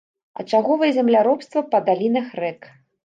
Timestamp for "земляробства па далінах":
0.95-2.27